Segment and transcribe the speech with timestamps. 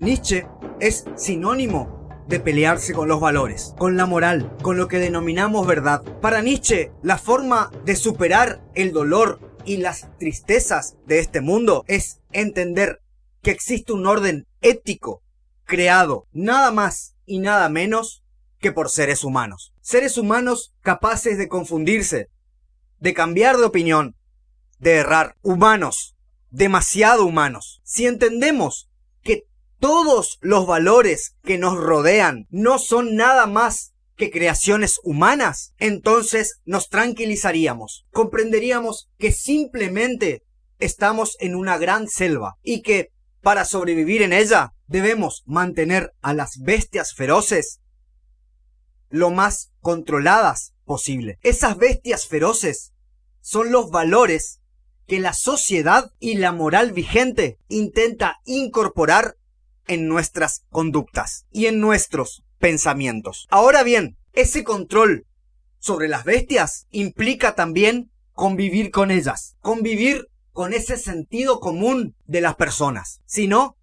[0.00, 0.46] Nietzsche
[0.78, 6.02] es sinónimo de pelearse con los valores, con la moral, con lo que denominamos verdad.
[6.20, 12.20] Para Nietzsche, la forma de superar el dolor y las tristezas de este mundo es
[12.30, 13.00] entender
[13.42, 15.24] que existe un orden ético
[15.64, 18.22] creado nada más y nada menos
[18.60, 19.74] que por seres humanos.
[19.80, 22.28] Seres humanos capaces de confundirse,
[23.00, 24.14] de cambiar de opinión,
[24.78, 25.34] de errar.
[25.42, 26.14] Humanos,
[26.50, 27.80] demasiado humanos.
[27.82, 28.87] Si entendemos
[29.80, 36.88] todos los valores que nos rodean no son nada más que creaciones humanas, entonces nos
[36.88, 38.06] tranquilizaríamos.
[38.10, 40.42] Comprenderíamos que simplemente
[40.78, 46.58] estamos en una gran selva y que para sobrevivir en ella debemos mantener a las
[46.60, 47.80] bestias feroces
[49.08, 51.38] lo más controladas posible.
[51.42, 52.92] Esas bestias feroces
[53.40, 54.60] son los valores
[55.06, 59.36] que la sociedad y la moral vigente intenta incorporar
[59.88, 63.46] en nuestras conductas y en nuestros pensamientos.
[63.50, 65.26] Ahora bien, ese control
[65.78, 72.56] sobre las bestias implica también convivir con ellas, convivir con ese sentido común de las
[72.56, 73.20] personas.
[73.26, 73.76] Si no,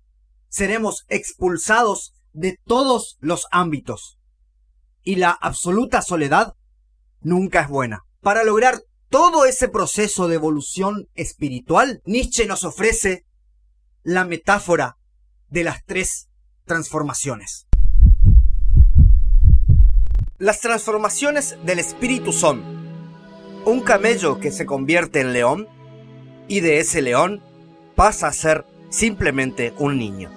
[0.48, 4.18] seremos expulsados de todos los ámbitos.
[5.04, 6.54] Y la absoluta soledad
[7.22, 8.04] nunca es buena.
[8.22, 13.26] Para lograr todo ese proceso de evolución espiritual, Nietzsche nos ofrece
[14.04, 14.98] la metáfora
[15.50, 16.30] de las tres
[16.66, 17.68] transformaciones.
[20.38, 22.64] Las transformaciones del espíritu son
[23.66, 25.68] un camello que se convierte en león
[26.48, 27.42] y de ese león
[27.96, 30.32] pasa a ser simplemente un niño.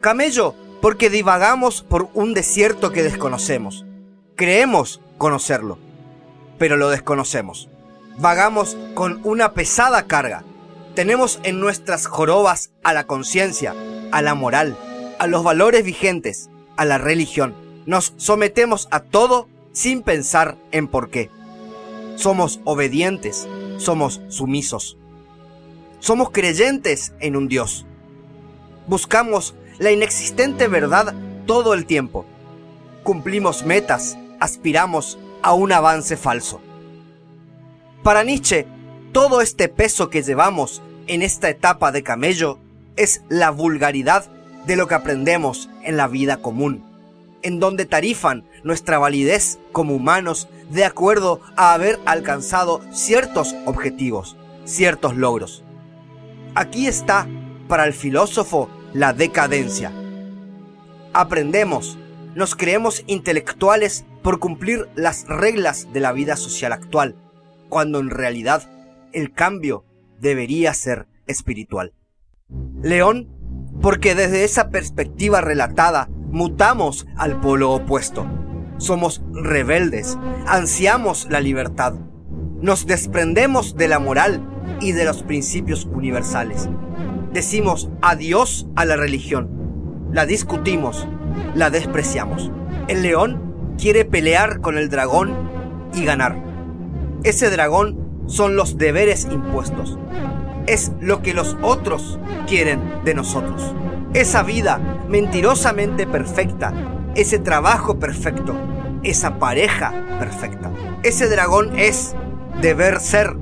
[0.00, 3.84] Camello porque divagamos por un desierto que desconocemos.
[4.36, 5.78] Creemos conocerlo
[6.58, 7.68] pero lo desconocemos.
[8.18, 10.42] Vagamos con una pesada carga.
[10.98, 13.72] Tenemos en nuestras jorobas a la conciencia,
[14.10, 14.76] a la moral,
[15.20, 17.54] a los valores vigentes, a la religión.
[17.86, 21.30] Nos sometemos a todo sin pensar en por qué.
[22.16, 24.98] Somos obedientes, somos sumisos.
[26.00, 27.86] Somos creyentes en un Dios.
[28.88, 31.14] Buscamos la inexistente verdad
[31.46, 32.26] todo el tiempo.
[33.04, 36.60] Cumplimos metas, aspiramos a un avance falso.
[38.02, 38.66] Para Nietzsche,
[39.12, 42.58] todo este peso que llevamos en esta etapa de camello
[42.96, 44.26] es la vulgaridad
[44.66, 46.84] de lo que aprendemos en la vida común,
[47.42, 55.16] en donde tarifan nuestra validez como humanos de acuerdo a haber alcanzado ciertos objetivos, ciertos
[55.16, 55.64] logros.
[56.54, 57.26] Aquí está,
[57.68, 59.92] para el filósofo, la decadencia.
[61.14, 61.96] Aprendemos,
[62.34, 67.14] nos creemos intelectuales por cumplir las reglas de la vida social actual,
[67.70, 68.68] cuando en realidad
[69.12, 69.84] el cambio
[70.20, 71.92] debería ser espiritual.
[72.82, 73.28] León,
[73.80, 78.26] porque desde esa perspectiva relatada mutamos al polo opuesto.
[78.78, 81.94] Somos rebeldes, ansiamos la libertad,
[82.60, 84.42] nos desprendemos de la moral
[84.80, 86.68] y de los principios universales.
[87.32, 91.06] Decimos adiós a la religión, la discutimos,
[91.54, 92.50] la despreciamos.
[92.88, 95.34] El león quiere pelear con el dragón
[95.94, 96.42] y ganar.
[97.24, 99.98] Ese dragón son los deberes impuestos.
[100.66, 103.74] Es lo que los otros quieren de nosotros.
[104.14, 106.72] Esa vida mentirosamente perfecta,
[107.14, 108.54] ese trabajo perfecto,
[109.02, 110.70] esa pareja perfecta.
[111.02, 112.14] Ese dragón es
[112.60, 113.36] deber ser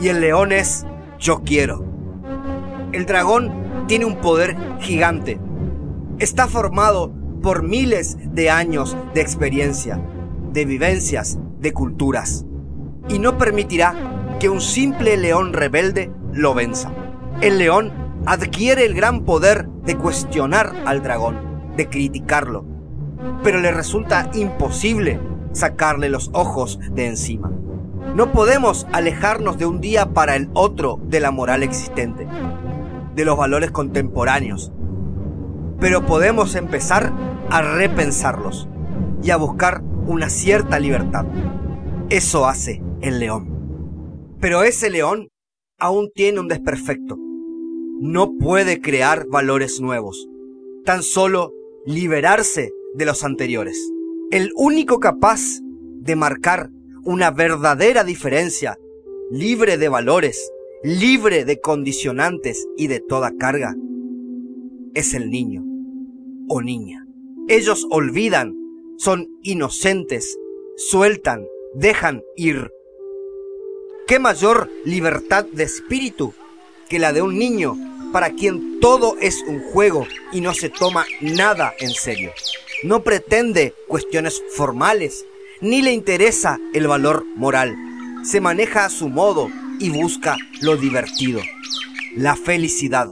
[0.00, 0.86] y el león es
[1.18, 1.84] yo quiero.
[2.92, 3.52] El dragón
[3.88, 5.40] tiene un poder gigante.
[6.18, 10.00] Está formado por miles de años de experiencia,
[10.52, 12.46] de vivencias, de culturas.
[13.08, 13.94] Y no permitirá
[14.40, 16.92] que un simple león rebelde lo venza.
[17.40, 17.92] El león
[18.26, 21.38] adquiere el gran poder de cuestionar al dragón,
[21.76, 22.64] de criticarlo,
[23.42, 25.20] pero le resulta imposible
[25.52, 27.50] sacarle los ojos de encima.
[28.14, 32.26] No podemos alejarnos de un día para el otro de la moral existente,
[33.14, 34.72] de los valores contemporáneos,
[35.80, 37.12] pero podemos empezar
[37.50, 38.68] a repensarlos
[39.22, 41.26] y a buscar una cierta libertad.
[42.08, 44.36] Eso hace el león.
[44.40, 45.28] Pero ese león
[45.78, 47.16] aún tiene un desperfecto.
[48.00, 50.28] No puede crear valores nuevos,
[50.84, 51.52] tan solo
[51.86, 53.92] liberarse de los anteriores.
[54.30, 56.70] El único capaz de marcar
[57.04, 58.78] una verdadera diferencia,
[59.30, 60.50] libre de valores,
[60.82, 63.74] libre de condicionantes y de toda carga,
[64.94, 65.62] es el niño
[66.48, 67.06] o niña.
[67.48, 68.54] Ellos olvidan,
[68.96, 70.38] son inocentes,
[70.76, 72.70] sueltan, dejan ir.
[74.06, 76.34] ¿Qué mayor libertad de espíritu
[76.88, 77.74] que la de un niño
[78.12, 82.32] para quien todo es un juego y no se toma nada en serio.
[82.84, 85.24] No pretende cuestiones formales,
[85.60, 87.74] ni le interesa el valor moral.
[88.22, 91.40] Se maneja a su modo y busca lo divertido,
[92.14, 93.08] la felicidad.